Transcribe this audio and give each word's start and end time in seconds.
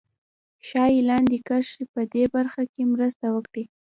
ښایي 0.67 0.99
لاندې 1.09 1.37
کرښې 1.47 1.83
په 1.93 2.01
دې 2.13 2.23
برخه 2.35 2.63
کې 2.73 2.81
مرسته 2.93 3.25
وکړي 3.35 3.63